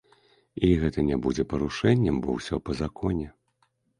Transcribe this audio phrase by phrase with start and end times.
[0.67, 3.27] І гэта не будзе парушэннем, бо ўсё па законе.